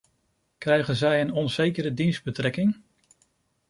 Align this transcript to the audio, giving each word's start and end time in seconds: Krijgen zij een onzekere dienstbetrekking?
Krijgen 0.57 0.95
zij 0.95 1.21
een 1.21 1.31
onzekere 1.31 1.93
dienstbetrekking? 1.93 2.77